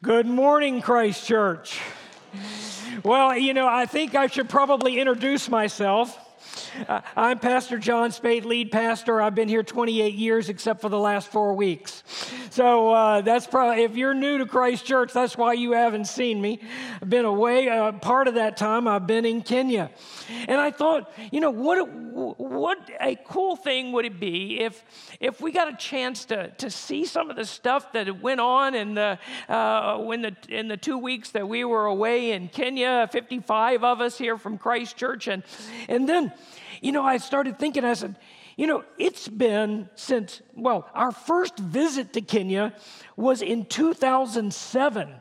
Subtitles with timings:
[0.00, 1.80] Good morning, Christ Church.
[3.02, 6.16] Well, you know, I think I should probably introduce myself.
[6.88, 9.20] Uh, I'm Pastor John Spade, lead pastor.
[9.20, 12.04] I've been here 28 years, except for the last four weeks.
[12.50, 16.40] So uh, that's probably, if you're new to Christ Church, that's why you haven't seen
[16.40, 16.60] me.
[17.06, 17.68] Been away.
[17.68, 19.90] Uh, part of that time, I've been in Kenya.
[20.46, 24.84] And I thought, you know, what, what a cool thing would it be if,
[25.20, 28.74] if we got a chance to, to see some of the stuff that went on
[28.74, 29.18] in the,
[29.48, 34.00] uh, when the, in the two weeks that we were away in Kenya, 55 of
[34.00, 35.28] us here from Christ Church.
[35.28, 35.42] And,
[35.88, 36.32] and then,
[36.80, 38.16] you know, I started thinking, I said,
[38.56, 42.74] you know, it's been since, well, our first visit to Kenya
[43.16, 45.14] was in 2007.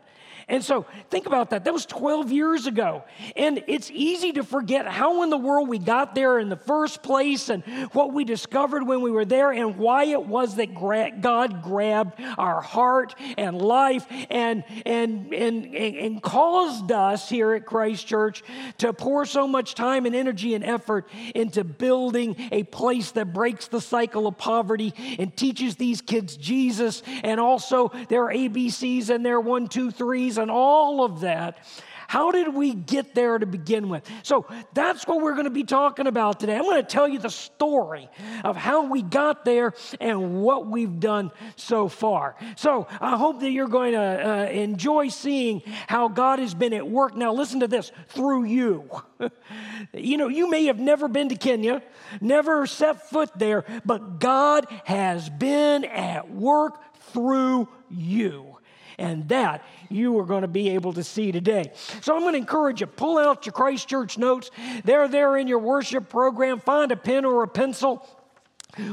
[0.49, 1.65] And so think about that.
[1.65, 3.03] That was 12 years ago.
[3.35, 7.03] And it's easy to forget how in the world we got there in the first
[7.03, 10.73] place and what we discovered when we were there and why it was that
[11.21, 18.07] God grabbed our heart and life and, and, and, and caused us here at Christ
[18.07, 18.41] Church
[18.77, 23.67] to pour so much time and energy and effort into building a place that breaks
[23.67, 29.41] the cycle of poverty and teaches these kids Jesus and also their ABCs and their
[29.41, 31.59] one, two, threes and all of that.
[32.07, 34.09] How did we get there to begin with?
[34.23, 36.55] So that's what we're going to be talking about today.
[36.55, 38.09] I'm going to tell you the story
[38.45, 42.37] of how we got there and what we've done so far.
[42.55, 46.87] So I hope that you're going to uh, enjoy seeing how God has been at
[46.87, 47.15] work.
[47.15, 48.89] Now, listen to this through you.
[49.93, 51.83] you know, you may have never been to Kenya,
[52.21, 56.79] never set foot there, but God has been at work
[57.11, 58.56] through you.
[58.97, 61.71] And that you are going to be able to see today.
[62.01, 64.49] So I'm going to encourage you, pull out your Christchurch notes.
[64.83, 66.59] They're there in your worship program.
[66.59, 68.07] Find a pen or a pencil.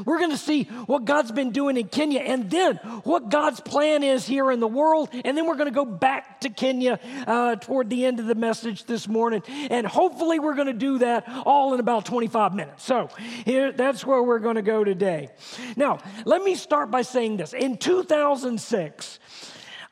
[0.05, 4.02] We're going to see what God's been doing in Kenya and then what God's plan
[4.02, 5.08] is here in the world.
[5.25, 8.34] And then we're going to go back to Kenya uh, toward the end of the
[8.34, 9.42] message this morning.
[9.70, 12.84] And hopefully, we're going to do that all in about 25 minutes.
[12.84, 13.09] So
[13.44, 15.28] here, that's where we're going to go today.
[15.76, 17.53] Now, let me start by saying this.
[17.53, 19.19] In 2006,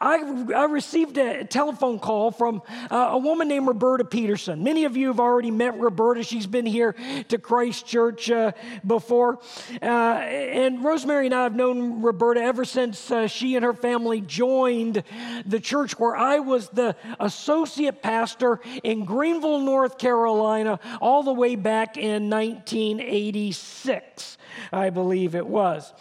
[0.03, 4.65] I, I received a telephone call from uh, a woman named Roberta Peterson.
[4.65, 6.25] Many of you have already met Roberta.
[6.25, 6.97] She's been here
[7.29, 8.51] to Christ Church uh,
[8.85, 9.39] before.
[9.81, 14.21] Uh, and Rosemary and I have known Roberta ever since uh, she and her family
[14.21, 15.05] joined
[15.47, 21.55] the church where I was the associate pastor in Greenville, North Carolina, all the way
[21.55, 24.39] back in 1986.
[24.73, 25.93] I believe it was.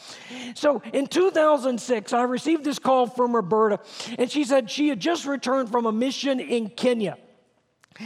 [0.55, 3.79] So in 2006, I received this call from Roberta,
[4.17, 7.17] and she said she had just returned from a mission in Kenya.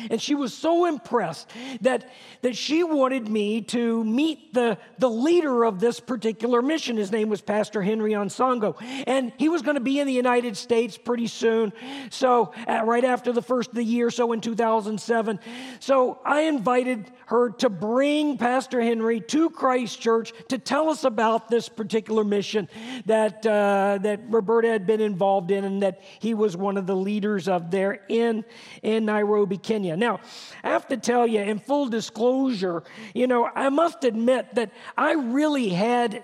[0.09, 1.50] And she was so impressed
[1.81, 2.09] that,
[2.41, 6.97] that she wanted me to meet the, the leader of this particular mission.
[6.97, 8.75] His name was Pastor Henry Onsongo.
[9.07, 11.73] And he was going to be in the United States pretty soon.
[12.09, 15.39] So, uh, right after the first of the year, so in 2007.
[15.79, 21.50] So, I invited her to bring Pastor Henry to Christ Church to tell us about
[21.50, 22.69] this particular mission
[23.05, 26.95] that, uh, that Roberta had been involved in and that he was one of the
[26.95, 28.45] leaders of there in,
[28.84, 29.84] in Nairobi, Kenya.
[29.94, 30.22] Now,
[30.63, 32.81] I have to tell you, in full disclosure,
[33.13, 36.23] you know, I must admit that I really had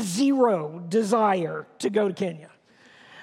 [0.00, 2.50] zero desire to go to Kenya.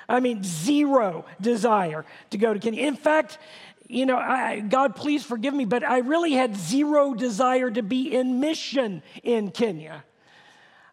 [0.09, 2.85] I mean, zero desire to go to Kenya.
[2.85, 3.37] In fact,
[3.87, 8.13] you know, I, God, please forgive me, but I really had zero desire to be
[8.13, 10.03] in mission in Kenya.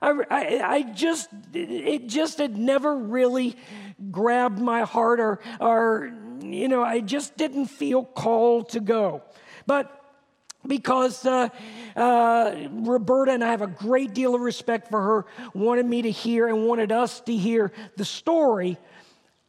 [0.00, 3.56] I, I, I, just, it just had never really
[4.11, 9.22] grabbed my heart or, or, you know, I just didn't feel called to go.
[9.66, 9.98] But
[10.66, 11.48] because uh,
[11.97, 16.10] uh, Roberta and I have a great deal of respect for her, wanted me to
[16.10, 18.78] hear and wanted us to hear the story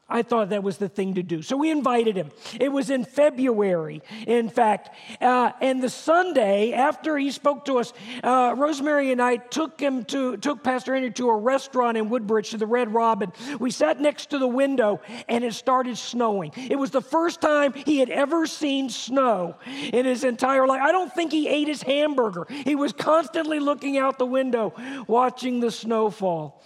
[0.09, 1.41] I thought that was the thing to do.
[1.41, 2.29] So we invited him.
[2.59, 4.89] It was in February, in fact.
[5.21, 10.03] Uh, and the Sunday after he spoke to us, uh, Rosemary and I took him
[10.05, 13.31] to, took Pastor Henry to a restaurant in Woodbridge to the Red Robin.
[13.59, 14.99] We sat next to the window
[15.29, 16.51] and it started snowing.
[16.57, 20.81] It was the first time he had ever seen snow in his entire life.
[20.81, 22.45] I don't think he ate his hamburger.
[22.49, 24.73] He was constantly looking out the window,
[25.07, 26.61] watching the snow fall.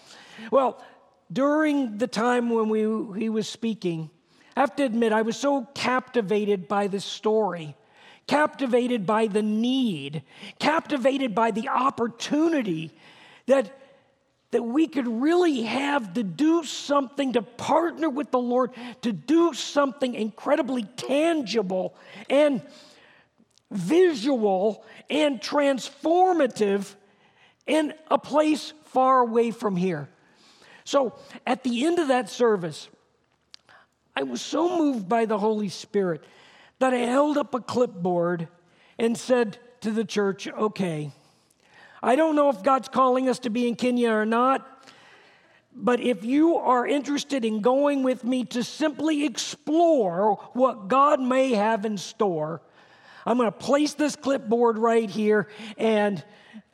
[0.52, 0.84] Well,
[1.32, 4.10] during the time when we, he was speaking,
[4.56, 7.76] I have to admit, I was so captivated by the story,
[8.28, 10.24] captivated by the need,
[10.60, 12.92] captivated by the opportunity
[13.46, 13.78] that,
[14.52, 18.72] that we could really have to do something, to partner with the Lord,
[19.02, 21.96] to do something incredibly tangible
[22.30, 22.62] and
[23.70, 26.96] visual and transformative
[27.68, 30.10] in a place far away from here.
[30.88, 32.88] So at the end of that service,
[34.16, 36.24] I was so moved by the Holy Spirit
[36.80, 38.48] that I held up a clipboard
[38.98, 41.12] and said to the church, okay,
[42.02, 44.66] I don't know if God's calling us to be in Kenya or not,
[45.76, 51.52] but if you are interested in going with me to simply explore what God may
[51.52, 52.62] have in store,
[53.26, 56.24] I'm going to place this clipboard right here, and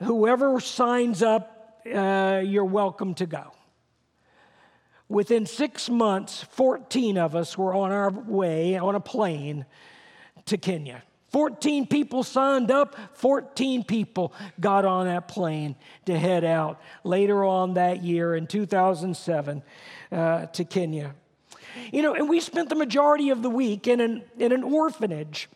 [0.04, 3.53] whoever signs up, uh, you're welcome to go.
[5.13, 9.63] Within six months, 14 of us were on our way on a plane
[10.48, 11.04] to Kenya.
[11.31, 15.75] 14 people signed up, 14 people got on that plane
[16.07, 19.62] to head out later on that year in 2007
[20.12, 21.13] uh, to Kenya.
[21.92, 25.48] You know, and we spent the majority of the week in an, in an orphanage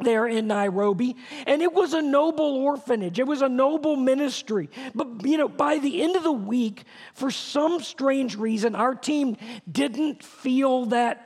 [0.00, 1.16] there in Nairobi.
[1.46, 4.70] And it was a noble orphanage, it was a noble ministry.
[4.94, 6.84] But, you know, by the end of the week,
[7.14, 9.36] for some strange reason, our team
[9.70, 11.24] didn't feel that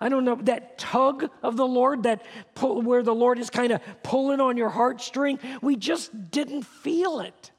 [0.00, 2.26] I don't know, that tug of the Lord, that
[2.56, 7.20] pull, where the Lord is kind of pulling on your heartstring, we just didn't feel
[7.20, 7.51] it.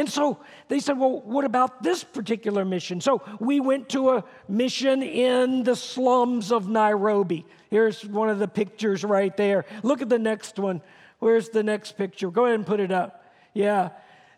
[0.00, 0.38] And so
[0.68, 3.02] they said, Well, what about this particular mission?
[3.02, 7.44] So we went to a mission in the slums of Nairobi.
[7.68, 9.66] Here's one of the pictures right there.
[9.82, 10.80] Look at the next one.
[11.18, 12.30] Where's the next picture?
[12.30, 13.26] Go ahead and put it up.
[13.52, 13.90] Yeah,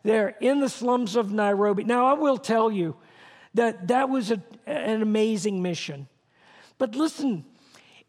[0.02, 1.84] there in the slums of Nairobi.
[1.84, 2.96] Now, I will tell you
[3.54, 6.08] that that was a, an amazing mission.
[6.76, 7.44] But listen,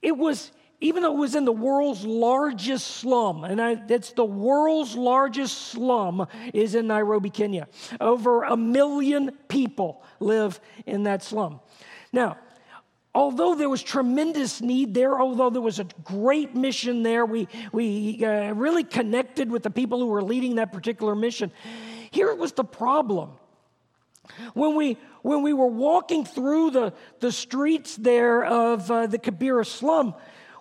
[0.01, 0.51] it was,
[0.83, 6.27] even though it was in the world's largest slum, and it's the world's largest slum
[6.53, 7.69] is in Nairobi, Kenya.
[8.01, 11.61] Over a million people live in that slum.
[12.11, 12.37] Now,
[13.15, 18.23] although there was tremendous need there, although there was a great mission there, we, we
[18.25, 21.53] uh, really connected with the people who were leading that particular mission.
[22.11, 23.31] Here was the problem.
[24.53, 29.65] When we, when we were walking through the, the streets there of uh, the Kibera
[29.65, 30.13] slum,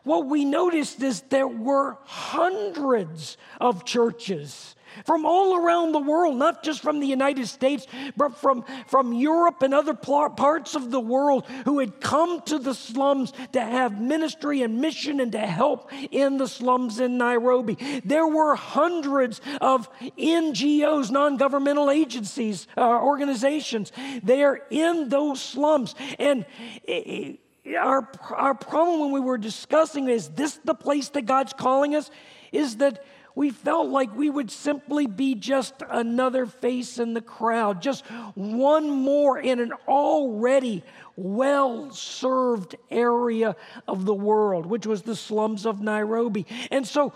[0.04, 6.62] what we noticed is there were hundreds of churches from all around the world, not
[6.62, 11.46] just from the United States, but from, from Europe and other parts of the world
[11.64, 16.36] who had come to the slums to have ministry and mission and to help in
[16.36, 17.76] the slums in Nairobi.
[18.04, 19.88] There were hundreds of
[20.18, 25.94] NGOs, non governmental agencies, uh, organizations there in those slums.
[26.18, 26.44] And
[26.84, 31.94] it, our, our problem when we were discussing is this the place that God's calling
[31.94, 32.10] us?
[32.50, 33.04] Is that
[33.34, 38.04] we felt like we would simply be just another face in the crowd, just
[38.34, 40.84] one more in an already
[41.16, 43.56] well served area
[43.88, 46.46] of the world, which was the slums of Nairobi.
[46.70, 47.14] And so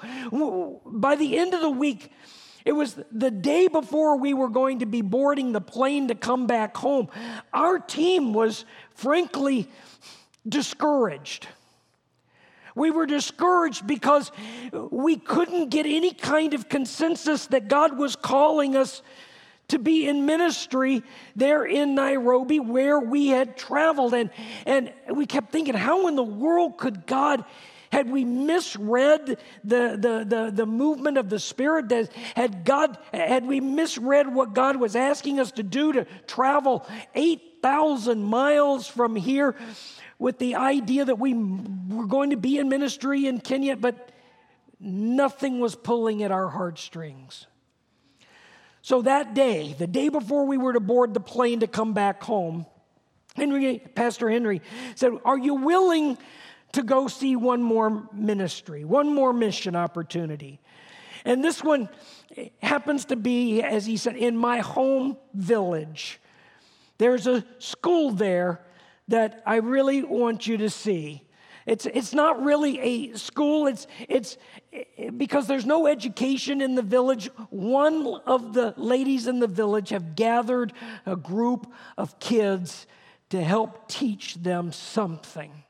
[0.86, 2.10] by the end of the week,
[2.64, 6.46] it was the day before we were going to be boarding the plane to come
[6.46, 7.08] back home.
[7.52, 8.64] Our team was
[8.94, 9.68] frankly
[10.48, 11.48] discouraged.
[12.74, 14.30] We were discouraged because
[14.72, 19.00] we couldn't get any kind of consensus that God was calling us
[19.68, 21.02] to be in ministry
[21.34, 24.14] there in Nairobi where we had traveled.
[24.14, 24.30] And,
[24.66, 27.44] and we kept thinking, how in the world could God?
[27.90, 31.88] Had we misread the, the, the, the movement of the Spirit?
[31.88, 36.86] That Had, God, had we misread what God was asking us to do to travel
[37.14, 39.56] 8,000 miles from here
[40.18, 44.10] with the idea that we were going to be in ministry in Kenya, but
[44.80, 47.46] nothing was pulling at our heartstrings.
[48.82, 52.22] So that day, the day before we were to board the plane to come back
[52.22, 52.66] home,
[53.34, 54.62] Henry, Pastor Henry
[54.94, 56.16] said, Are you willing
[56.72, 60.60] to go see one more ministry, one more mission opportunity?
[61.24, 61.88] And this one
[62.36, 66.20] eh, happens to be, as he said, in my home village.
[66.98, 68.60] There's a school there
[69.08, 71.22] that I really want you to see.
[71.66, 74.38] It's, it's not really a school, it's, it's
[75.16, 77.28] because there's no education in the village.
[77.50, 80.72] One of the ladies in the village have gathered
[81.04, 82.86] a group of kids
[83.30, 85.64] to help teach them something.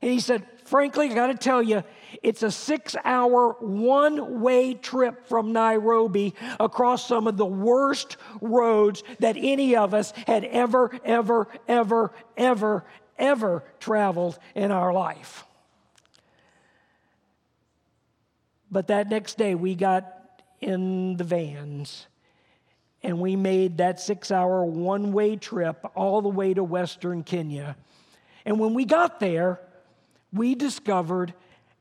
[0.00, 1.82] And he said, Frankly, I got to tell you,
[2.22, 9.02] it's a six hour, one way trip from Nairobi across some of the worst roads
[9.20, 12.84] that any of us had ever, ever, ever, ever,
[13.18, 15.46] ever traveled in our life.
[18.70, 20.06] But that next day, we got
[20.60, 22.06] in the vans
[23.02, 27.76] and we made that six hour, one way trip all the way to Western Kenya.
[28.44, 29.60] And when we got there,
[30.32, 31.34] we discovered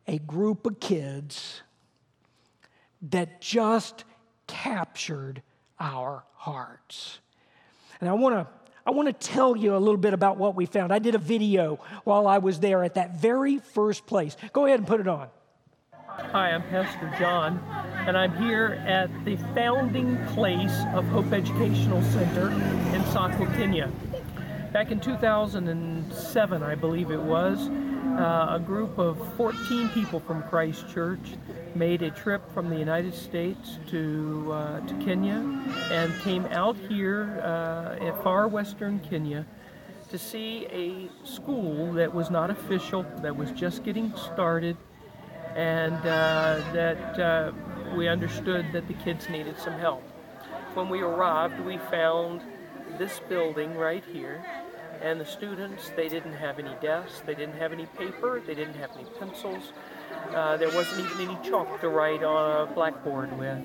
[0.08, 1.62] a group of kids
[3.10, 4.04] that just
[4.48, 5.42] captured
[5.80, 7.20] our hearts.
[8.00, 8.48] And I want to
[8.86, 10.94] I want to tell you a little bit about what we found.
[10.94, 14.38] I did a video while I was there at that very first place.
[14.54, 15.28] Go ahead and put it on.
[16.08, 17.60] Hi, I'm Pastor John,
[18.08, 23.92] and I'm here at the founding place of Hope Educational Center in Sakwa, Kenya.
[24.78, 30.88] Back in 2007, I believe it was, uh, a group of 14 people from Christ
[30.88, 31.34] Church
[31.74, 35.44] made a trip from the United States to, uh, to Kenya
[35.90, 39.48] and came out here uh, at far western Kenya
[40.12, 44.78] to see a school that was not official, that was just getting started,
[45.56, 47.52] and uh, that uh,
[47.96, 50.04] we understood that the kids needed some help.
[50.76, 52.44] When we arrived, we found
[52.98, 54.44] this building right here,
[55.02, 58.76] and the students, they didn't have any desks, they didn't have any paper, they didn't
[58.76, 59.72] have any pencils,
[60.34, 63.64] uh, there wasn't even any chalk to write on a blackboard with.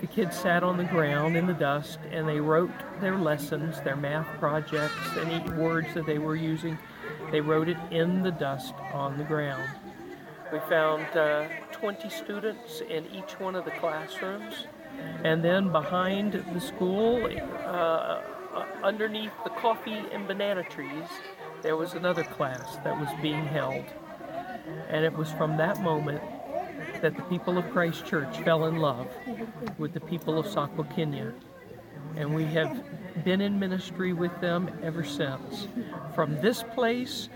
[0.00, 2.70] The kids sat on the ground in the dust and they wrote
[3.00, 6.78] their lessons, their math projects, any words that they were using.
[7.30, 9.68] They wrote it in the dust on the ground.
[10.52, 14.66] We found uh, 20 students in each one of the classrooms.
[15.24, 17.26] And then behind the school,
[17.64, 18.20] uh,
[18.54, 21.08] uh underneath the coffee and banana trees,
[21.62, 23.84] there was another class that was being held.
[24.88, 26.22] And it was from that moment
[27.00, 29.08] that the people of Christ Church fell in love
[29.78, 31.32] with the people of Sakwa, Kenya.
[32.16, 32.82] And we have
[33.24, 35.68] been in ministry with them ever since.
[36.14, 37.28] From this place,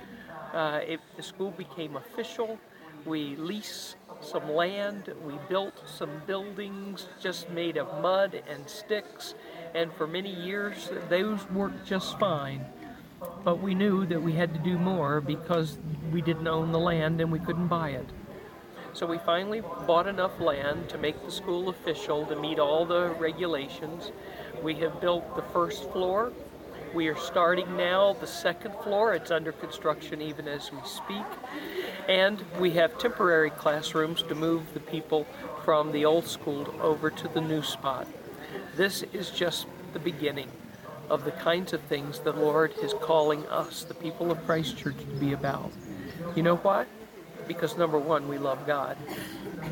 [0.52, 2.58] uh, it, the school became official.
[3.04, 9.34] We leased some land, we built some buildings just made of mud and sticks,
[9.74, 12.64] and for many years those worked just fine.
[13.44, 15.78] But we knew that we had to do more because
[16.12, 18.06] we didn't own the land and we couldn't buy it.
[18.92, 23.10] So we finally bought enough land to make the school official to meet all the
[23.18, 24.10] regulations.
[24.62, 26.32] We have built the first floor.
[26.94, 29.14] We are starting now the second floor.
[29.14, 31.26] It's under construction even as we speak.
[32.08, 35.26] And we have temporary classrooms to move the people
[35.64, 38.08] from the old school over to the new spot.
[38.78, 40.48] This is just the beginning
[41.10, 44.96] of the kinds of things the Lord is calling us, the people of Christ Church,
[44.96, 45.72] to be about.
[46.36, 46.86] You know what?
[47.48, 48.96] Because number one, we love God.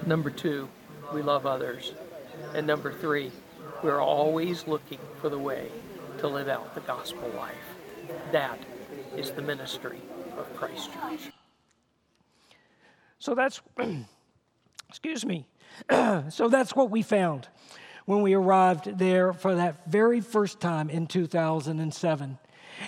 [0.07, 0.69] Number two,
[1.15, 1.93] we love others.
[2.53, 3.31] And number three,
[3.81, 5.71] we're always looking for the way
[6.19, 7.55] to live out the gospel life.
[8.33, 8.59] That
[9.17, 10.01] is the ministry
[10.37, 11.31] of Christ Church.
[13.21, 13.63] So that's,
[14.89, 15.47] excuse me,
[16.29, 17.47] so that's what we found
[18.07, 22.39] when we arrived there for that very first time in 2007.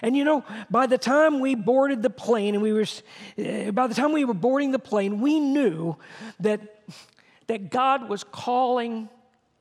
[0.02, 2.86] And you know, by the time we boarded the plane and we were,
[3.38, 5.96] uh, by the time we were boarding the plane, we knew
[6.40, 6.84] that,
[7.46, 9.08] that God was calling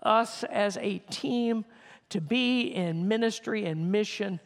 [0.04, 1.66] us as a team
[2.10, 4.40] to be in ministry and mission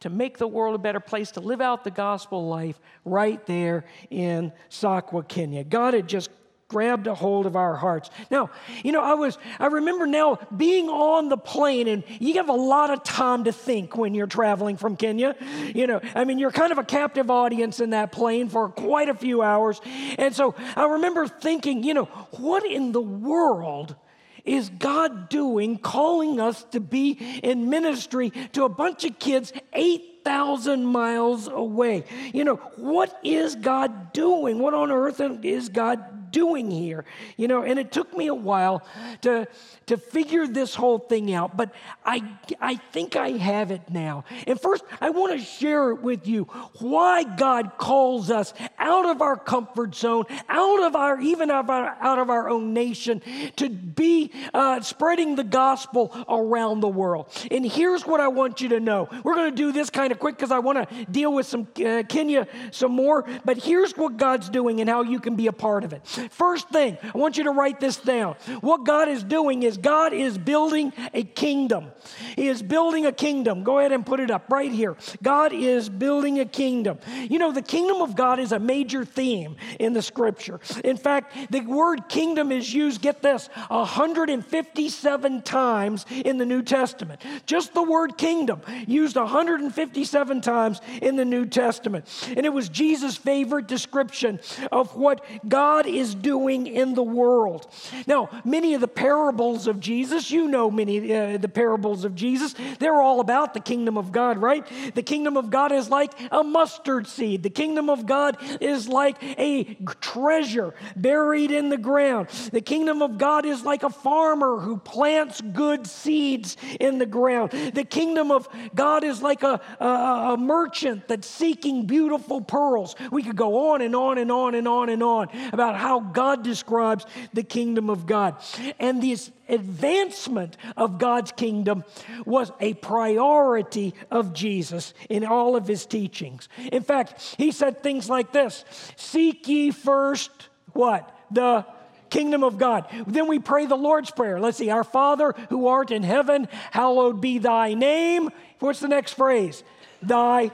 [0.00, 3.84] to make the world a better place, to live out the gospel life right there
[4.10, 5.64] in Sakwa, Kenya.
[5.64, 6.30] God had just
[6.68, 8.10] grabbed a hold of our hearts.
[8.30, 8.50] Now,
[8.84, 12.52] you know, I was, I remember now being on the plane, and you have a
[12.52, 15.34] lot of time to think when you're traveling from Kenya.
[15.74, 19.08] You know, I mean, you're kind of a captive audience in that plane for quite
[19.08, 19.80] a few hours.
[20.18, 23.96] And so I remember thinking, you know, what in the world?
[24.44, 27.10] is God doing calling us to be
[27.42, 32.04] in ministry to a bunch of kids 8,000 miles away?
[32.32, 34.58] You know, what is God doing?
[34.58, 37.04] What on earth is God doing here?
[37.36, 38.82] You know, and it took me a while
[39.22, 39.46] to,
[39.86, 41.72] to figure this whole thing out, but
[42.04, 42.22] I,
[42.60, 44.24] I think I have it now.
[44.46, 46.44] And first, I want to share it with you
[46.78, 51.70] why God calls us out of our comfort zone, out of our, even out of
[51.70, 53.22] our, out of our own nation,
[53.56, 57.30] to be uh, spreading the gospel around the world.
[57.50, 59.08] And here's what I want you to know.
[59.22, 61.68] We're going to do this kind of quick because I want to deal with some
[61.84, 65.52] uh, Kenya some more, but here's what God's doing and how you can be a
[65.52, 66.02] part of it.
[66.30, 68.34] First thing, I want you to write this down.
[68.60, 71.92] What God is doing is God is building a kingdom.
[72.36, 73.64] He is building a kingdom.
[73.64, 74.96] Go ahead and put it up right here.
[75.22, 76.98] God is building a kingdom.
[77.28, 80.60] You know, the kingdom of God is a major theme in the scripture.
[80.84, 87.20] In fact, the word kingdom is used, get this, 157 times in the New Testament.
[87.46, 92.06] Just the word kingdom used 157 times in the New Testament.
[92.36, 94.40] And it was Jesus' favorite description
[94.72, 97.66] of what God is doing in the world.
[98.06, 102.54] Now, many of the parables of Jesus, you know many uh, the parables of Jesus,
[102.78, 104.66] they're all about the kingdom of God, right?
[104.94, 107.42] The kingdom of God is like a mustard seed.
[107.42, 112.28] The kingdom of God is like a treasure buried in the ground.
[112.52, 117.50] The kingdom of God is like a farmer who plants good seeds in the ground.
[117.50, 122.94] The kingdom of God is like a, a, a merchant that's seeking beautiful pearls.
[123.10, 126.42] We could go on and on and on and on and on about how God
[126.42, 128.36] describes the kingdom of God.
[128.78, 131.84] And this advancement of God's kingdom
[132.24, 136.48] was a priority of Jesus in all of his teachings.
[136.72, 138.64] In fact, he said things like this
[138.96, 140.30] Seek ye first
[140.72, 141.14] what?
[141.30, 141.66] The
[142.10, 142.86] kingdom of God.
[143.06, 144.40] Then we pray the Lord's Prayer.
[144.40, 148.30] Let's see, Our Father who art in heaven, hallowed be thy name.
[148.60, 149.62] What's the next phrase?
[150.02, 150.50] Thy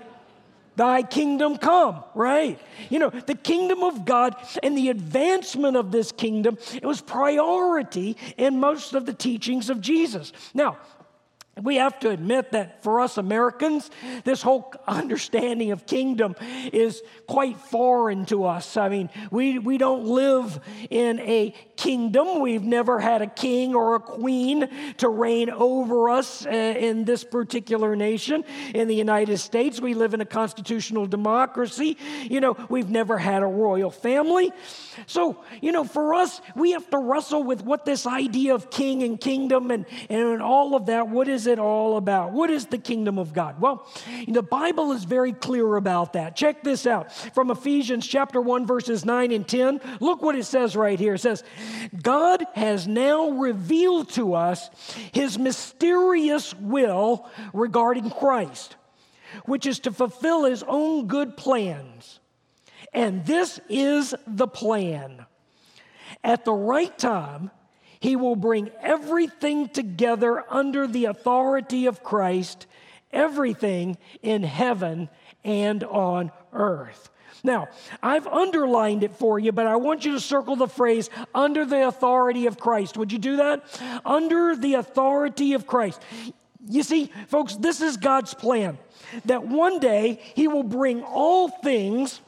[0.77, 2.59] Thy kingdom come, right?
[2.91, 8.17] You know, the kingdom of God and the advancement of this kingdom, it was priority
[8.37, 10.33] in most of the teachings of Jesus.
[10.53, 10.79] Now,
[11.63, 13.91] we have to admit that for us Americans,
[14.25, 16.35] this whole understanding of kingdom
[16.73, 18.77] is quite foreign to us.
[18.77, 20.59] I mean, we, we don't live
[20.91, 22.41] in a kingdom.
[22.41, 24.69] We've never had a king or a queen
[24.99, 28.45] to reign over us uh, in this particular nation.
[28.75, 31.97] In the United States, we live in a constitutional democracy.
[32.23, 34.53] You know, we've never had a royal family.
[35.07, 39.03] So, you know, for us, we have to wrestle with what this idea of king
[39.03, 42.33] and kingdom and, and all of that, what is it all about?
[42.33, 43.61] What is the kingdom of God?
[43.61, 43.87] Well,
[44.27, 46.37] the Bible is very clear about that.
[46.37, 49.79] Check this out from Ephesians chapter 1, verses 9 and 10.
[50.01, 51.15] Look what it says right here.
[51.15, 51.45] It says,
[52.03, 54.71] God has now revealed to us
[55.13, 58.77] his mysterious will regarding Christ,
[59.45, 62.21] which is to fulfill his own good plans.
[62.95, 65.27] And this is the plan.
[66.23, 67.51] At the right time,
[68.05, 72.67] he will bring everything together under the authority of Christ,
[73.15, 75.09] everything in heaven
[75.43, 77.09] and on earth.
[77.43, 77.69] Now,
[78.03, 81.89] I've underlined it for you, but I want you to circle the phrase under the
[81.89, 82.99] authority of Christ.
[82.99, 83.65] Would you do that?
[84.05, 85.99] Under the authority of Christ.
[86.69, 88.77] You see, folks, this is God's plan
[89.25, 92.21] that one day He will bring all things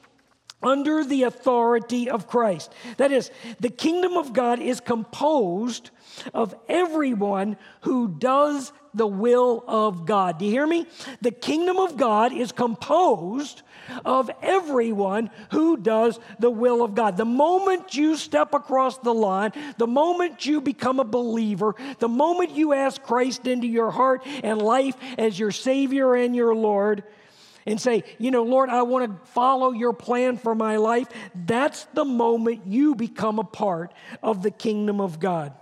[0.63, 2.73] under the authority of Christ.
[2.97, 5.91] That is, the kingdom of God is composed
[6.33, 10.39] of everyone who does the will of God.
[10.39, 10.87] Do you hear me?
[11.21, 13.63] The kingdom of God is composed
[14.05, 17.19] of everyone who does the will of God.
[17.19, 22.53] The moment you step across the line, the moment you become a believer, the moment
[22.53, 27.05] you ask Christ into your heart and life as your Savior and your Lord,
[27.67, 31.85] and say, you know, Lord, I want to follow your plan for my life, that's
[31.95, 35.53] the moment you become a part of the kingdom of God.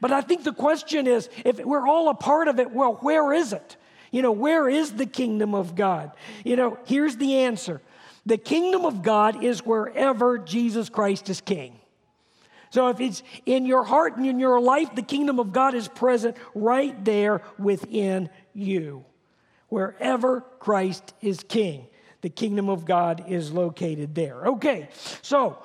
[0.00, 3.32] But I think the question is if we're all a part of it, well, where
[3.32, 3.76] is it?
[4.10, 6.10] You know, where is the kingdom of God?
[6.44, 7.80] You know, here's the answer
[8.26, 11.78] the kingdom of God is wherever Jesus Christ is king.
[12.70, 15.88] So if it's in your heart and in your life, the kingdom of God is
[15.88, 19.04] present right there within you.
[19.70, 21.86] Wherever Christ is king,
[22.20, 24.46] the kingdom of God is located there.
[24.46, 24.88] Okay,
[25.22, 25.62] so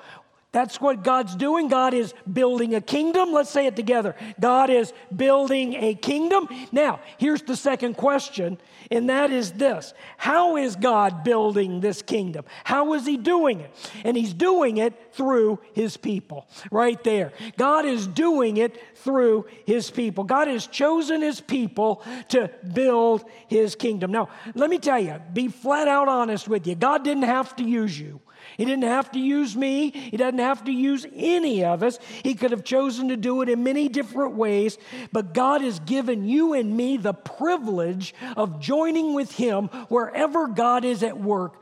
[0.56, 1.68] that's what God's doing.
[1.68, 3.30] God is building a kingdom.
[3.30, 4.16] Let's say it together.
[4.40, 6.48] God is building a kingdom.
[6.72, 8.56] Now, here's the second question,
[8.90, 12.46] and that is this How is God building this kingdom?
[12.64, 13.70] How is He doing it?
[14.02, 17.34] And He's doing it through His people, right there.
[17.58, 20.24] God is doing it through His people.
[20.24, 24.10] God has chosen His people to build His kingdom.
[24.10, 26.74] Now, let me tell you, be flat out honest with you.
[26.74, 28.22] God didn't have to use you.
[28.56, 29.90] He didn't have to use me.
[29.90, 31.98] He doesn't have to use any of us.
[32.22, 34.78] He could have chosen to do it in many different ways.
[35.12, 40.84] But God has given you and me the privilege of joining with Him wherever God
[40.84, 41.60] is at work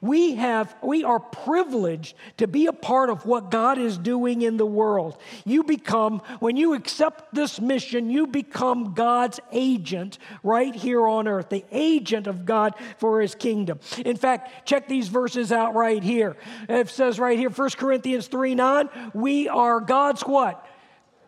[0.00, 4.56] we have we are privileged to be a part of what God is doing in
[4.56, 5.16] the world.
[5.44, 11.48] You become when you accept this mission, you become God's agent right here on earth,
[11.48, 13.80] the agent of God for his kingdom.
[14.04, 16.36] In fact, check these verses out right here.
[16.68, 20.66] It says right here 1 Corinthians 3 9, we are God's what?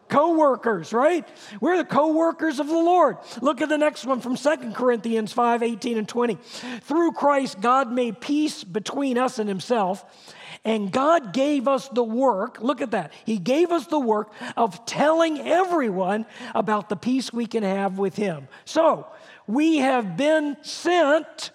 [0.09, 1.27] Co-workers right?
[1.61, 3.19] We're the co-workers of the lord.
[3.41, 6.39] Look at the next one from Second corinthians 5 18 and 20
[6.83, 10.05] through christ god made peace between us and himself
[10.65, 14.85] and god gave us the work look at that he gave us the work of
[14.87, 18.49] telling everyone about the peace we can have with him.
[18.65, 19.07] So
[19.47, 21.51] we have been sent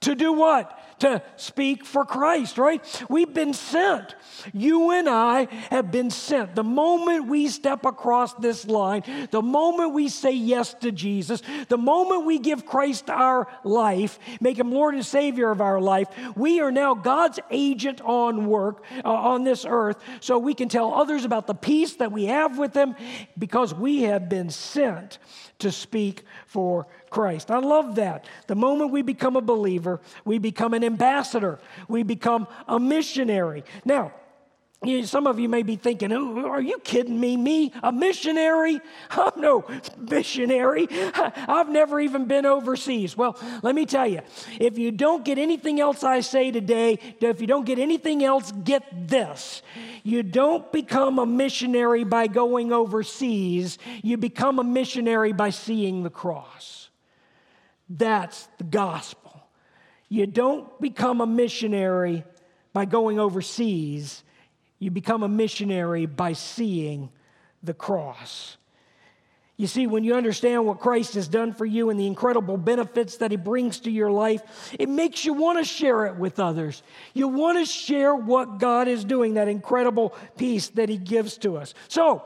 [0.00, 3.04] to do what to speak for Christ, right?
[3.08, 4.14] We've been sent.
[4.52, 6.54] You and I have been sent.
[6.54, 11.76] The moment we step across this line, the moment we say yes to Jesus, the
[11.76, 16.60] moment we give Christ our life, make him Lord and Savior of our life, we
[16.60, 21.24] are now God's agent on work uh, on this earth so we can tell others
[21.24, 22.94] about the peace that we have with him
[23.36, 25.18] because we have been sent
[25.58, 27.50] to speak for Christ.
[27.50, 28.26] I love that.
[28.46, 33.64] The moment we become a believer, we become an ambassador, we become a missionary.
[33.84, 34.12] Now,
[34.84, 37.36] you, some of you may be thinking, oh, are you kidding me?
[37.36, 38.80] Me, a missionary?
[39.10, 39.64] I'm no
[39.96, 40.88] missionary.
[40.90, 43.16] I've never even been overseas.
[43.16, 44.22] Well, let me tell you
[44.58, 48.50] if you don't get anything else I say today, if you don't get anything else,
[48.50, 49.62] get this.
[50.02, 56.10] You don't become a missionary by going overseas, you become a missionary by seeing the
[56.10, 56.88] cross.
[57.88, 59.21] That's the gospel.
[60.12, 62.24] You don't become a missionary
[62.72, 64.22] by going overseas
[64.82, 67.08] you become a missionary by seeing
[67.62, 68.56] the cross.
[69.56, 73.18] You see, when you understand what Christ has done for you and the incredible benefits
[73.18, 74.42] that He brings to your life,
[74.76, 76.82] it makes you want to share it with others.
[77.14, 81.58] You want to share what God is doing, that incredible peace that He gives to
[81.58, 81.74] us.
[81.86, 82.24] So,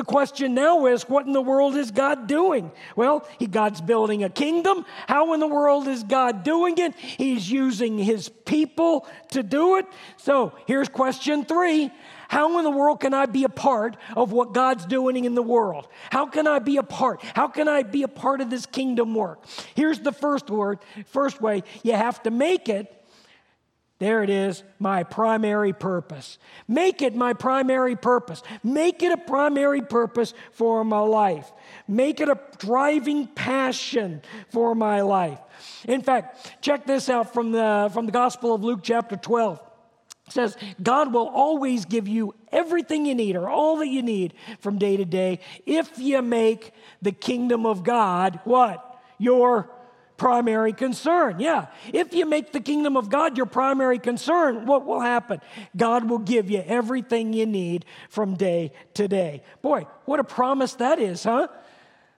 [0.00, 2.72] the question now is what in the world is God doing?
[2.96, 4.86] Well, he, God's building a kingdom.
[5.06, 6.94] How in the world is God doing it?
[6.96, 9.84] He's using his people to do it.
[10.16, 11.90] So here's question three
[12.28, 15.42] How in the world can I be a part of what God's doing in the
[15.42, 15.86] world?
[16.08, 17.22] How can I be a part?
[17.34, 19.44] How can I be a part of this kingdom work?
[19.74, 22.99] Here's the first word, first way you have to make it
[24.00, 26.38] there it is, my primary purpose.
[26.66, 28.42] Make it my primary purpose.
[28.64, 31.52] Make it a primary purpose for my life.
[31.86, 35.38] Make it a driving passion for my life.
[35.86, 39.60] In fact, check this out from the, from the Gospel of Luke, chapter 12.
[40.28, 44.32] It says, God will always give you everything you need or all that you need
[44.60, 48.98] from day to day if you make the kingdom of God what?
[49.18, 49.68] Your
[50.20, 51.40] primary concern.
[51.40, 51.68] Yeah.
[51.94, 55.40] If you make the kingdom of God your primary concern, what will happen?
[55.74, 59.42] God will give you everything you need from day to day.
[59.62, 61.48] Boy, what a promise that is, huh?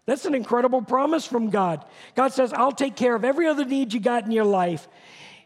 [0.05, 1.85] That's an incredible promise from God.
[2.17, 4.89] God says, I'll take care of every other need you got in your life.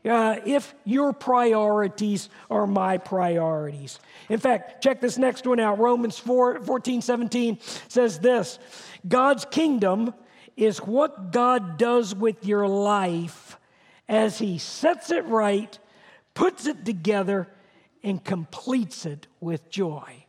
[0.02, 4.00] Uh, if your priorities are my priorities.
[4.30, 5.78] In fact, check this next one out.
[5.78, 8.58] Romans 4, 14, 17 says this
[9.06, 10.14] God's kingdom
[10.56, 13.58] is what God does with your life
[14.08, 15.78] as He sets it right,
[16.34, 17.48] puts it together,
[18.02, 20.24] and completes it with joy.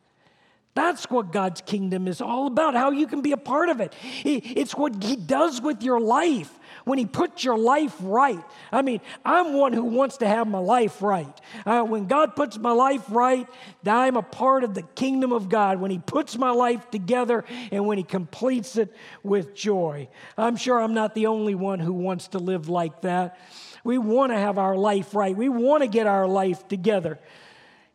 [0.73, 3.93] That's what God's kingdom is all about, how you can be a part of it.
[4.23, 6.56] It's what He does with your life
[6.87, 8.43] when He puts your life right.
[8.71, 11.41] I mean, I'm one who wants to have my life right.
[11.65, 13.45] Uh, when God puts my life right,
[13.85, 15.81] I'm a part of the kingdom of God.
[15.81, 20.07] When He puts my life together and when He completes it with joy.
[20.37, 23.37] I'm sure I'm not the only one who wants to live like that.
[23.83, 27.19] We want to have our life right, we want to get our life together.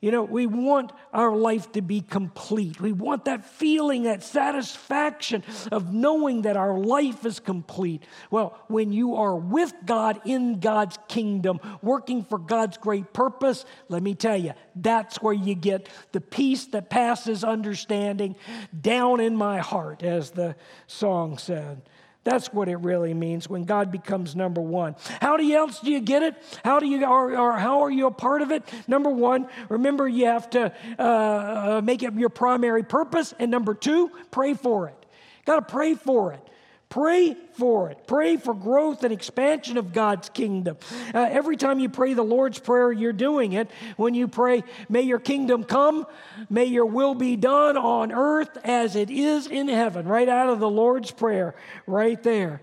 [0.03, 2.81] You know, we want our life to be complete.
[2.81, 8.03] We want that feeling, that satisfaction of knowing that our life is complete.
[8.29, 14.03] Well, when you are with God in God's kingdom, working for God's great purpose, let
[14.03, 18.35] me tell you, that's where you get the peace that passes understanding
[18.79, 20.57] down in my heart, as the
[20.89, 21.81] song said.
[22.25, 24.95] That's what it really means when God becomes number one.
[25.21, 26.37] How do you, else do you get it?
[26.65, 28.63] How do you or, or how are you a part of it?
[28.87, 33.75] Number one, remember you have to uh, uh make it your primary purpose, and number
[33.75, 35.07] two, pray for it.
[35.45, 36.49] Got to pray for it.
[36.93, 38.07] Pray for it.
[38.07, 40.77] Pray for growth and expansion of God's kingdom.
[41.15, 43.71] Uh, every time you pray the Lord's Prayer, you're doing it.
[43.97, 46.07] When you pray, May your kingdom come,
[46.51, 50.61] may your will be done on earth as it is in heaven, right out of
[50.61, 51.55] the Lord's Prayer,
[51.87, 52.61] right there.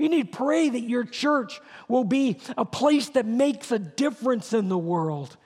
[0.00, 4.52] You need to pray that your church will be a place that makes a difference
[4.52, 5.36] in the world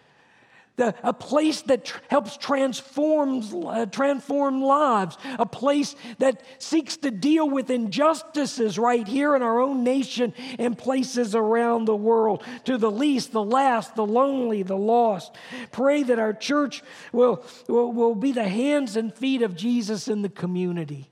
[0.77, 7.11] the, a place that tr- helps transforms, uh, transform lives, a place that seeks to
[7.11, 12.77] deal with injustices right here in our own nation and places around the world, to
[12.77, 15.35] the least, the last, the lonely, the lost.
[15.71, 16.83] Pray that our church
[17.13, 21.09] will, will, will be the hands and feet of Jesus in the community.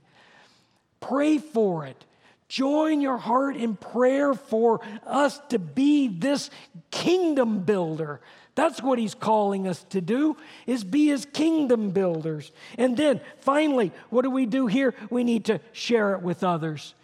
[1.01, 2.05] Pray for it.
[2.49, 6.51] Join your heart in prayer for us to be this
[6.91, 8.21] kingdom builder
[8.55, 10.37] that's what he's calling us to do
[10.67, 12.53] is be his kingdom builders.
[12.77, 14.95] And then finally, what do we do here?
[15.09, 16.95] We need to share it with others.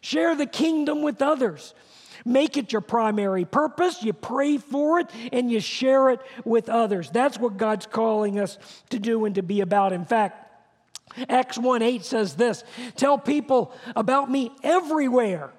[0.00, 1.74] Share the kingdom with others.
[2.24, 7.08] make it your primary purpose, you pray for it, and you share it with others.
[7.10, 8.58] That's what God's calling us
[8.90, 9.92] to do and to be about.
[9.92, 10.46] In fact,
[11.28, 12.64] Acts 1 8 says this
[12.96, 15.52] Tell people about me everywhere.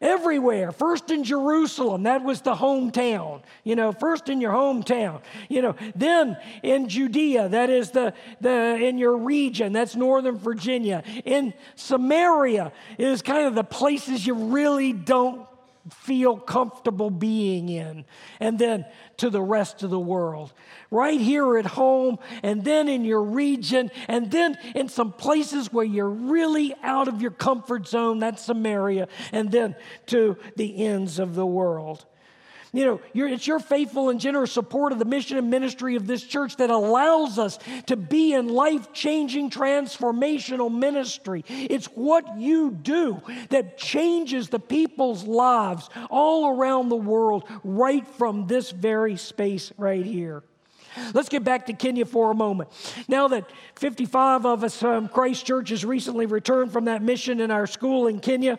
[0.00, 0.70] Everywhere.
[0.70, 3.42] First in Jerusalem, that was the hometown.
[3.64, 5.22] You know, first in your hometown.
[5.48, 11.02] You know, then in Judea, that is the, the in your region, that's Northern Virginia.
[11.24, 15.48] In Samaria is kind of the places you really don't
[15.92, 18.04] feel comfortable being in.
[18.40, 18.84] And then
[19.18, 20.52] to the rest of the world
[20.90, 25.84] right here at home, and then in your region, and then in some places where
[25.84, 29.76] you're really out of your comfort zone, that's Samaria, and then
[30.06, 32.06] to the ends of the world.
[32.72, 36.22] You know, it's your faithful and generous support of the mission and ministry of this
[36.22, 41.44] church that allows us to be in life changing, transformational ministry.
[41.48, 48.46] It's what you do that changes the people's lives all around the world right from
[48.46, 50.42] this very space right here.
[51.14, 52.70] Let's get back to Kenya for a moment.
[53.08, 57.50] Now that 55 of us from Christ Church has recently returned from that mission in
[57.50, 58.58] our school in Kenya,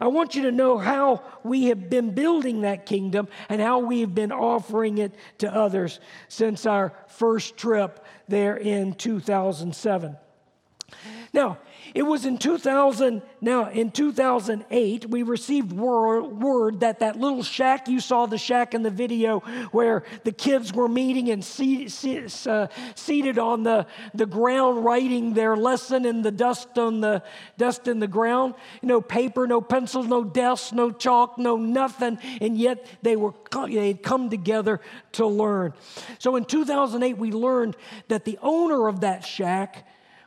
[0.00, 4.00] I want you to know how we have been building that kingdom and how we
[4.00, 10.16] have been offering it to others since our first trip there in 2007.
[11.32, 11.58] Now,
[11.94, 18.00] it was in 2000, now in 2008, we received word, that that little shack, you
[18.00, 19.38] saw the shack in the video
[19.70, 26.04] where the kids were meeting and uh, seated on the, the ground writing their lesson
[26.04, 27.22] in the dust on the
[27.58, 28.54] dust in the ground.
[28.82, 32.18] No paper, no pencils, no desks, no chalk, no nothing.
[32.40, 33.34] And yet they were
[33.68, 34.80] they had come together
[35.12, 35.74] to learn.
[36.18, 37.76] So in 2008, we learned
[38.08, 39.86] that the owner of that shack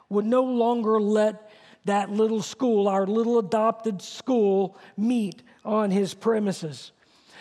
[0.10, 1.47] would no longer let
[1.88, 6.92] that little school, our little adopted school, meet on his premises.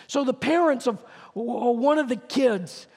[0.07, 2.87] So the parents of one of the kids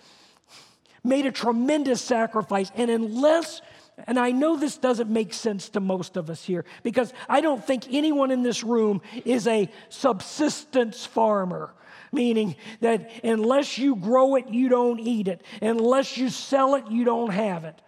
[1.05, 2.71] made a tremendous sacrifice.
[2.75, 3.63] And unless,
[4.07, 7.65] and I know this doesn't make sense to most of us here, because I don't
[7.65, 11.75] think anyone in this room is a subsistence farmer
[12.13, 15.43] meaning that unless you grow it, you don't eat it.
[15.63, 17.81] Unless you sell it, you don't have it.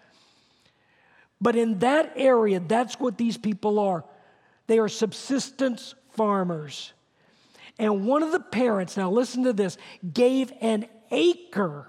[1.42, 4.04] But in that area, that's what these people are.
[4.68, 6.92] They are subsistence farmers.
[7.80, 9.76] And one of the parents, now listen to this,
[10.14, 11.88] gave an acre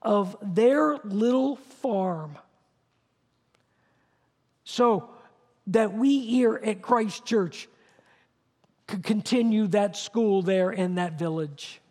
[0.00, 2.38] of their little farm
[4.64, 5.10] so
[5.66, 7.68] that we here at Christ Church
[8.86, 11.82] could continue that school there in that village.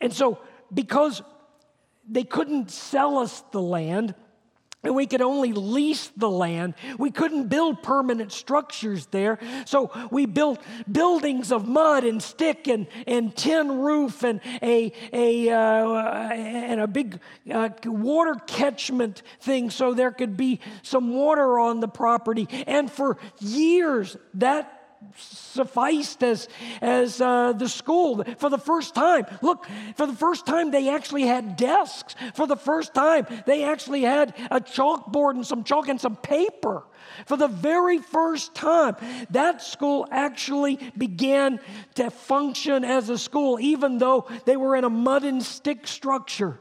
[0.00, 0.38] And so,
[0.72, 1.22] because
[2.08, 4.14] they couldn't sell us the land
[4.84, 6.74] and we could only lease the land.
[6.98, 9.38] We couldn't build permanent structures there.
[9.64, 15.50] So we built buildings of mud and stick and, and tin roof and a, a,
[15.50, 17.18] uh, and a big
[17.50, 22.46] uh, water catchment thing so there could be some water on the property.
[22.66, 24.73] And for years, that
[25.16, 26.48] sufficed as,
[26.80, 29.26] as uh, the school for the first time.
[29.42, 32.14] Look, for the first time, they actually had desks.
[32.34, 36.84] For the first time, they actually had a chalkboard and some chalk and some paper.
[37.26, 38.96] For the very first time,
[39.30, 41.60] that school actually began
[41.94, 46.58] to function as a school, even though they were in a mud and stick structure.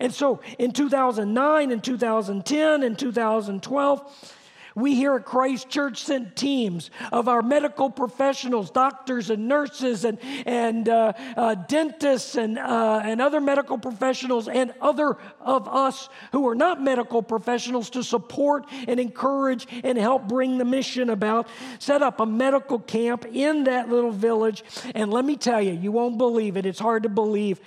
[0.00, 4.35] And so in 2009 and 2010 and 2012,
[4.76, 10.18] we here at Christ Church sent teams of our medical professionals, doctors and nurses, and,
[10.44, 16.46] and uh, uh, dentists, and, uh, and other medical professionals, and other of us who
[16.46, 21.48] are not medical professionals to support and encourage and help bring the mission about.
[21.78, 24.62] Set up a medical camp in that little village.
[24.94, 26.66] And let me tell you, you won't believe it.
[26.66, 27.60] It's hard to believe,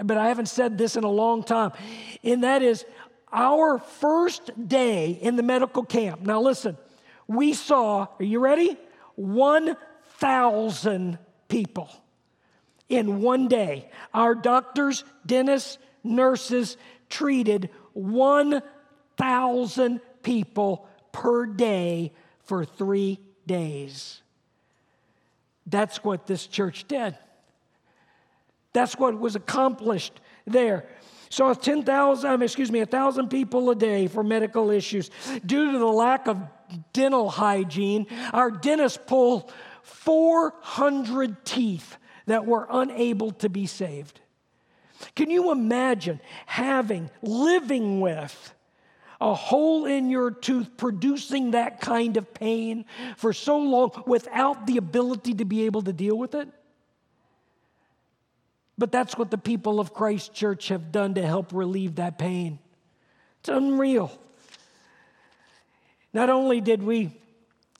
[0.00, 1.72] but I haven't said this in a long time.
[2.22, 2.84] And that is,
[3.32, 6.76] our first day in the medical camp, now listen,
[7.26, 8.76] we saw, are you ready?
[9.16, 11.90] 1,000 people
[12.88, 13.90] in one day.
[14.14, 16.76] Our doctors, dentists, nurses
[17.08, 22.12] treated 1,000 people per day
[22.44, 24.22] for three days.
[25.66, 27.16] That's what this church did.
[28.72, 30.86] That's what was accomplished there.
[31.28, 35.10] So 10,000, um, excuse me, 1,000 people a day for medical issues.
[35.44, 36.40] Due to the lack of
[36.92, 44.20] dental hygiene, our dentists pulled 400 teeth that were unable to be saved.
[45.14, 48.54] Can you imagine having, living with
[49.20, 52.84] a hole in your tooth producing that kind of pain
[53.16, 56.48] for so long without the ability to be able to deal with it?
[58.78, 62.58] But that's what the people of Christ Church have done to help relieve that pain.
[63.40, 64.12] It's unreal.
[66.12, 67.12] Not only did we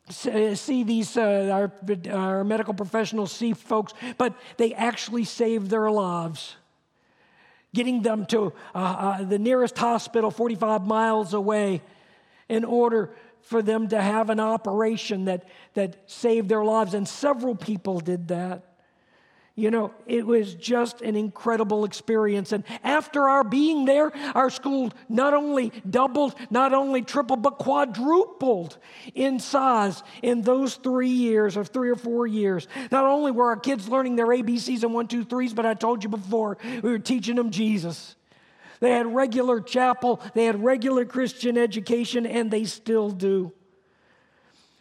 [0.09, 1.73] see these, uh, our,
[2.13, 6.57] our medical professionals see folks, but they actually saved their lives
[7.77, 11.83] getting them to uh, uh, the nearest hospital 45 miles away
[12.49, 16.95] in order for them to have an operation that, that saved their lives.
[16.95, 18.66] And several people did that.
[19.59, 22.53] You know, it was just an incredible experience.
[22.53, 28.77] And after our being there, our school not only doubled, not only tripled, but quadrupled
[29.15, 32.69] in size in those three years or three or four years.
[32.93, 36.05] Not only were our kids learning their ABCs and one, two, threes, but I told
[36.05, 38.15] you before, we were teaching them Jesus.
[38.81, 43.53] They had regular chapel, they had regular Christian education, and they still do.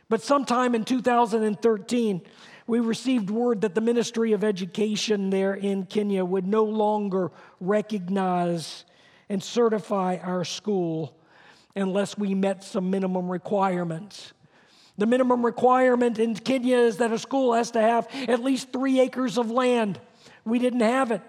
[0.10, 2.22] But sometime in 2013,
[2.68, 8.86] we received word that the Ministry of Education there in Kenya would no longer recognize
[9.30, 11.16] and certify our school
[11.76, 14.34] unless we met some minimum requirements.
[14.98, 19.00] The minimum requirement in Kenya is that a school has to have at least three
[19.00, 20.00] acres of land.
[20.46, 21.22] We didn't have it.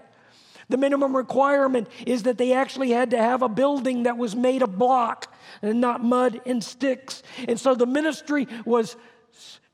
[0.68, 4.62] The minimum requirement is that they actually had to have a building that was made
[4.62, 7.22] of block and not mud and sticks.
[7.46, 8.96] And so the ministry was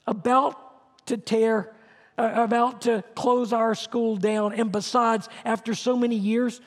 [0.06, 0.71] about
[1.12, 1.70] to tear,
[2.16, 4.54] uh, about to close our school down.
[4.54, 6.60] And besides, after so many years,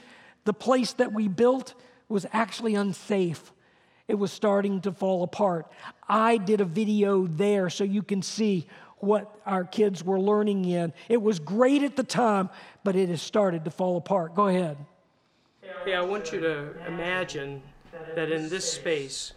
[0.44, 1.74] the place that we built
[2.08, 3.52] was actually unsafe.
[4.08, 5.66] It was starting to fall apart.
[6.08, 8.68] I did a video there so you can see
[9.00, 10.94] what our kids were learning in.
[11.10, 12.52] It was great at the time,
[12.84, 14.36] but it has started to fall apart.
[14.36, 14.78] Go ahead.
[15.88, 17.64] Yeah, I want you to imagine
[18.14, 19.34] that in this space,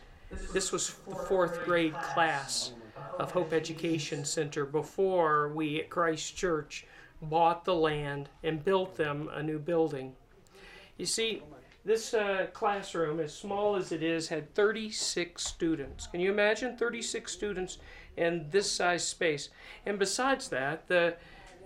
[0.53, 2.73] this was the fourth grade class
[3.19, 6.87] of Hope Education Center before we at Christ Church
[7.21, 10.15] bought the land and built them a new building.
[10.97, 11.43] You see,
[11.85, 16.07] this uh, classroom, as small as it is, had 36 students.
[16.07, 17.79] Can you imagine 36 students
[18.17, 19.49] in this size space?
[19.85, 21.17] And besides that, the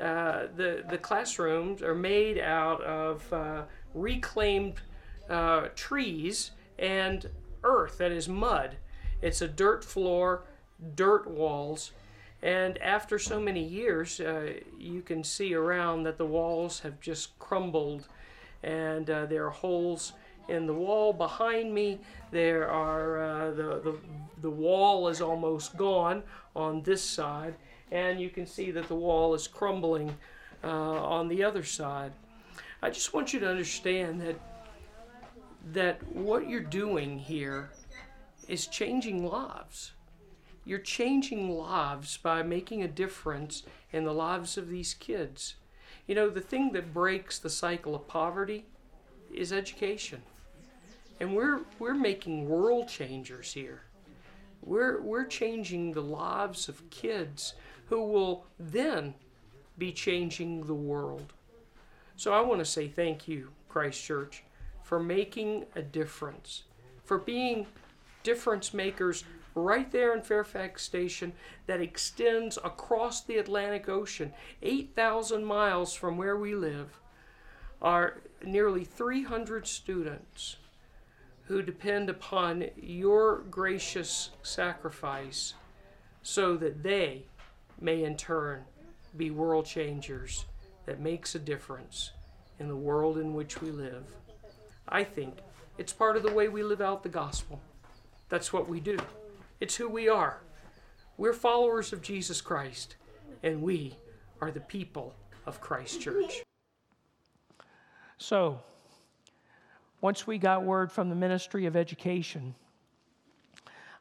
[0.00, 3.62] uh, the the classrooms are made out of uh,
[3.94, 4.76] reclaimed
[5.28, 7.28] uh, trees and
[7.62, 8.76] earth that is mud.
[9.20, 10.44] It's a dirt floor
[10.95, 11.92] dirt walls.
[12.42, 17.38] And after so many years, uh, you can see around that the walls have just
[17.38, 18.09] crumbled
[18.62, 20.12] and uh, there are holes
[20.49, 22.01] in the wall behind me.
[22.31, 23.99] There are, uh, the, the,
[24.40, 26.23] the wall is almost gone
[26.55, 27.55] on this side,
[27.90, 30.14] and you can see that the wall is crumbling
[30.64, 32.12] uh, on the other side.
[32.83, 34.37] I just want you to understand that,
[35.73, 37.71] that what you're doing here
[38.49, 39.92] is changing lives
[40.64, 45.57] you're changing lives by making a difference in the lives of these kids.
[46.07, 48.64] You know, the thing that breaks the cycle of poverty
[49.33, 50.22] is education.
[51.20, 53.83] And we're, we're making world changers here.
[54.62, 57.55] We're, we're changing the lives of kids
[57.87, 59.14] who will then
[59.79, 61.33] be changing the world.
[62.16, 64.44] So I want to say thank you, Christ Church,
[64.83, 66.64] for making a difference,
[67.05, 67.66] for being
[68.22, 71.32] difference makers right there in Fairfax Station
[71.66, 77.00] that extends across the Atlantic Ocean, 8,000 miles from where we live,
[77.80, 80.56] are nearly 300 students
[81.44, 85.54] who depend upon your gracious sacrifice
[86.22, 87.24] so that they
[87.80, 88.62] may in turn
[89.16, 90.46] be world changers
[90.86, 92.12] that makes a difference
[92.58, 94.04] in the world in which we live.
[94.88, 95.38] I think
[95.78, 97.60] it's part of the way we live out the gospel.
[98.28, 98.98] That's what we do.
[99.62, 100.38] It's who we are.
[101.16, 102.96] We're followers of Jesus Christ,
[103.44, 103.94] and we
[104.40, 105.14] are the people
[105.46, 106.42] of Christ Church.
[108.18, 108.59] So,
[110.01, 112.57] once we got word from the Ministry of Education,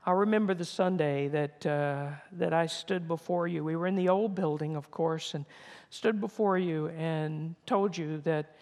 [0.04, 3.64] I remember the Sunday that, uh, that I stood before you.
[3.64, 5.46] We were in the old building, of course, and
[5.92, 8.58] stood before you and told you that,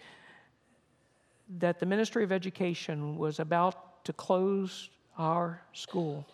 [1.60, 6.26] that the Ministry of Education was about to close our school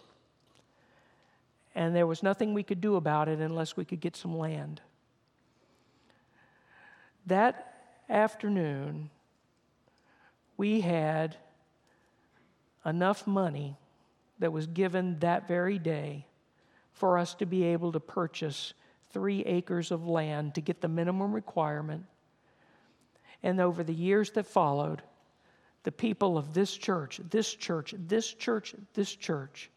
[1.76, 4.80] and there was nothing we could do about it unless we could get some land.
[7.26, 9.10] That afternoon,
[10.56, 11.36] we had
[12.86, 13.76] enough money
[14.38, 16.24] that was given that very day
[16.94, 18.72] for us to be able to purchase
[19.10, 22.06] three acres of land to get the minimum requirement.
[23.42, 25.02] And over the years that followed,
[25.82, 29.70] the people of this church, this church, this church, this church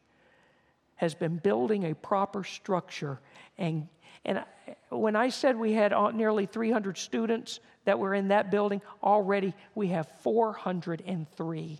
[0.99, 3.21] has been building a proper structure.
[3.57, 3.87] And,
[4.25, 4.43] and
[4.89, 9.53] when I said we had uh, nearly 300 students that were in that building, already
[9.75, 11.79] we have 403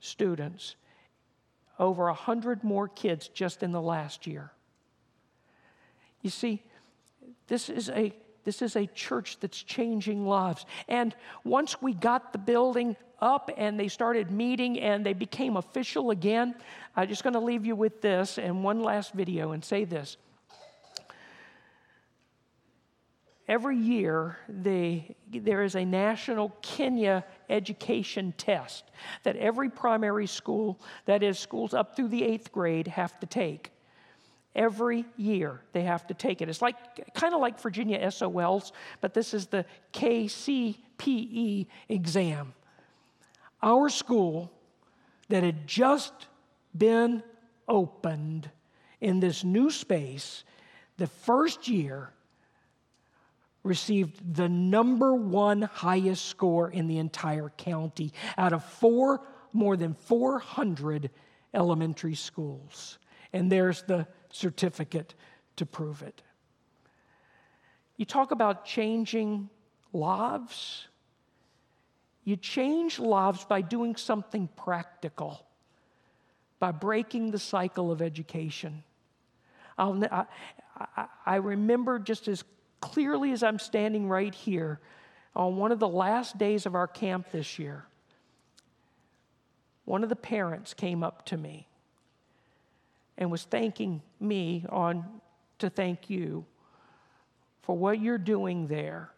[0.00, 0.74] students,
[1.78, 4.50] over 100 more kids just in the last year.
[6.22, 6.60] You see,
[7.46, 8.12] this is a
[8.48, 10.64] this is a church that's changing lives.
[10.88, 16.12] And once we got the building up and they started meeting and they became official
[16.12, 16.54] again,
[16.96, 20.16] I'm just going to leave you with this and one last video and say this.
[23.46, 28.84] Every year, the, there is a national Kenya education test
[29.24, 33.72] that every primary school, that is, schools up through the eighth grade, have to take.
[34.54, 36.48] Every year they have to take it.
[36.48, 36.76] It's like
[37.14, 42.54] kind of like Virginia SOLs, but this is the KCPE exam.
[43.62, 44.52] Our school
[45.28, 46.12] that had just
[46.76, 47.22] been
[47.68, 48.50] opened
[49.00, 50.44] in this new space,
[50.96, 52.12] the first year
[53.62, 59.20] received the number one highest score in the entire county out of four,
[59.52, 61.10] more than 400
[61.54, 62.98] elementary schools.
[63.32, 65.14] And there's the certificate
[65.56, 66.22] to prove it.
[67.96, 69.50] You talk about changing
[69.92, 70.86] lives.
[72.24, 75.46] You change lives by doing something practical,
[76.58, 78.84] by breaking the cycle of education.
[79.76, 80.24] I,
[80.96, 82.44] I, I remember just as
[82.80, 84.80] clearly as I'm standing right here
[85.34, 87.84] on one of the last days of our camp this year.
[89.84, 91.68] One of the parents came up to me
[93.18, 95.04] and was thanking me on
[95.58, 96.46] to thank you
[97.62, 99.10] for what you're doing there.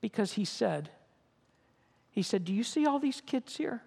[0.00, 0.90] Because he said
[2.10, 3.82] he said do you see all these kids here?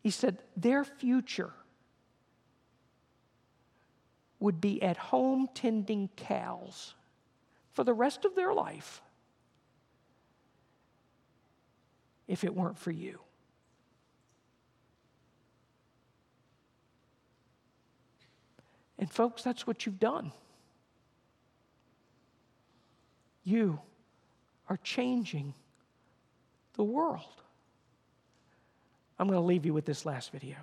[0.00, 1.52] He said their future
[4.40, 6.94] would be at home tending cows
[7.72, 9.02] for the rest of their life
[12.26, 13.20] if it weren't for you
[19.02, 20.30] And, folks, that's what you've done.
[23.42, 23.80] You
[24.68, 25.54] are changing
[26.74, 27.42] the world.
[29.18, 30.54] I'm going to leave you with this last video.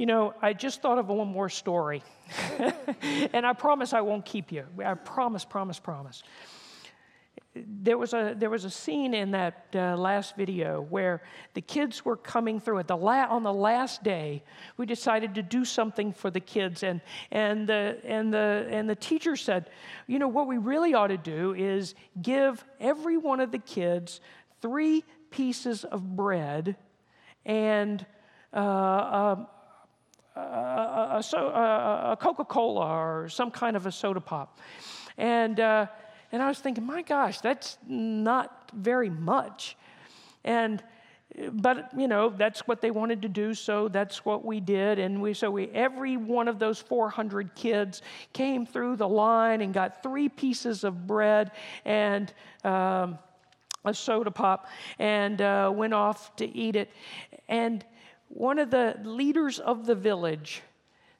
[0.00, 2.02] You know, I just thought of one more story.
[3.34, 4.64] and I promise I won't keep you.
[4.82, 6.22] I promise, promise, promise.
[7.54, 11.20] There was a, there was a scene in that uh, last video where
[11.52, 12.78] the kids were coming through.
[12.78, 14.42] At the la- on the last day,
[14.78, 16.82] we decided to do something for the kids.
[16.82, 19.68] And, and, the, and, the, and the teacher said,
[20.06, 24.22] You know, what we really ought to do is give every one of the kids
[24.62, 26.76] three pieces of bread
[27.44, 28.06] and
[28.54, 29.46] uh, um,
[30.36, 34.58] a, a, a Coca Cola or some kind of a soda pop.
[35.18, 35.86] And, uh,
[36.32, 39.76] and I was thinking, my gosh, that's not very much.
[40.44, 40.82] And
[41.52, 45.22] but you know that's what they wanted to do so that's what we did and
[45.22, 48.02] we so we every one of those 400 kids
[48.32, 51.52] came through the line and got three pieces of bread
[51.84, 52.32] and
[52.64, 53.18] um,
[53.84, 54.66] a soda pop
[54.98, 56.90] and uh, went off to eat it
[57.48, 57.84] and
[58.30, 60.62] one of the leaders of the village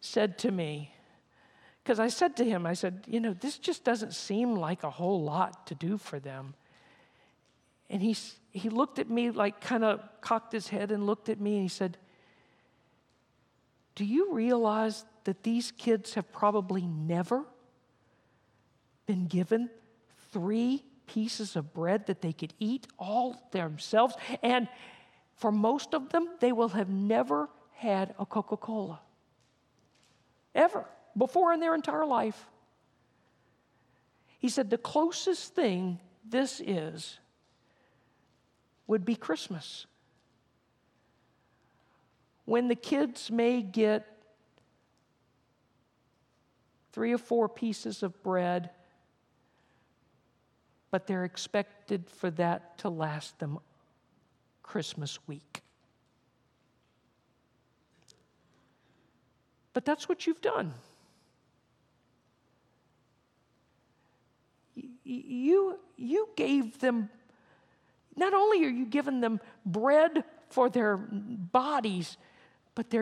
[0.00, 0.94] said to me
[1.82, 4.90] because i said to him i said you know this just doesn't seem like a
[4.90, 6.54] whole lot to do for them
[7.90, 8.16] and he,
[8.52, 11.62] he looked at me, like kind of cocked his head and looked at me, and
[11.62, 11.98] he said,
[13.96, 17.44] Do you realize that these kids have probably never
[19.06, 19.68] been given
[20.32, 24.14] three pieces of bread that they could eat all themselves?
[24.40, 24.68] And
[25.40, 29.00] for most of them, they will have never had a Coca Cola.
[30.54, 30.84] Ever.
[31.16, 32.46] Before in their entire life.
[34.38, 37.18] He said, The closest thing this is
[38.86, 39.86] would be Christmas.
[42.44, 44.06] When the kids may get
[46.92, 48.68] three or four pieces of bread,
[50.90, 53.58] but they're expected for that to last them
[54.70, 55.62] Christmas week.
[59.72, 60.74] But that's what you've done.
[65.02, 67.10] You, you gave them
[68.14, 72.16] not only are you giving them bread for their bodies,
[72.76, 72.94] but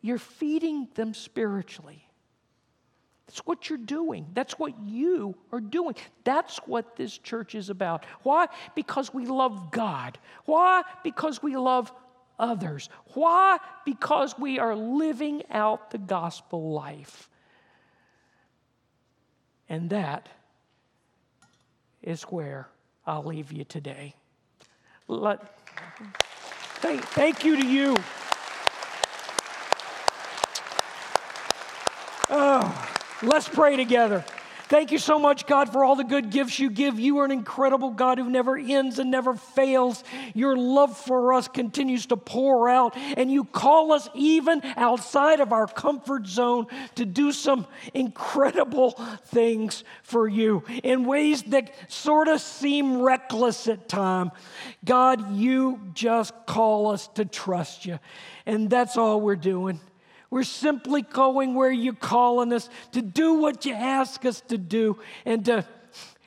[0.00, 2.07] you're feeding them spiritually.
[3.28, 4.26] That's what you're doing.
[4.32, 5.94] That's what you are doing.
[6.24, 8.06] That's what this church is about.
[8.22, 8.46] Why?
[8.74, 10.18] Because we love God.
[10.46, 10.82] Why?
[11.04, 11.92] Because we love
[12.38, 12.88] others.
[13.12, 13.58] Why?
[13.84, 17.28] Because we are living out the gospel life.
[19.68, 20.30] And that
[22.02, 22.66] is where
[23.06, 24.14] I'll leave you today.
[25.06, 25.54] Let,
[26.76, 27.94] thank, thank you to you.
[32.30, 34.24] Oh, let's pray together.
[34.68, 37.00] Thank you so much, God, for all the good gifts you give.
[37.00, 40.04] You are an incredible God who never ends and never fails.
[40.34, 45.54] Your love for us continues to pour out, and you call us even outside of
[45.54, 46.66] our comfort zone
[46.96, 48.90] to do some incredible
[49.28, 54.32] things for you in ways that sort of seem reckless at times.
[54.84, 57.98] God, you just call us to trust you,
[58.44, 59.80] and that's all we're doing.
[60.30, 64.98] We're simply going where you're calling us to do what you ask us to do
[65.24, 65.64] and to,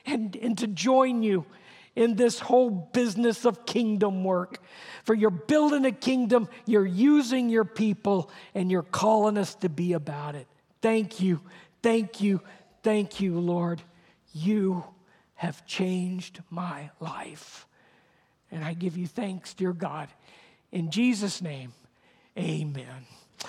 [0.04, 1.46] and, and to join you
[1.94, 4.58] in this whole business of kingdom work.
[5.04, 9.92] For you're building a kingdom, you're using your people, and you're calling us to be
[9.92, 10.46] about it.
[10.80, 11.40] Thank you,
[11.82, 12.40] thank you,
[12.82, 13.82] thank you, Lord.
[14.32, 14.84] You
[15.34, 17.66] have changed my life.
[18.50, 20.08] And I give you thanks, dear God.
[20.70, 21.72] In Jesus' name,
[22.38, 23.06] amen.